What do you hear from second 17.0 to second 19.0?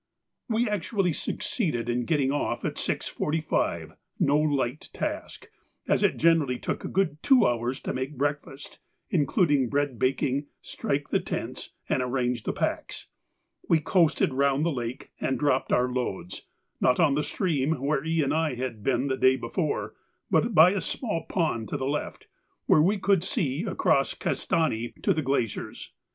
the stream where E. and I had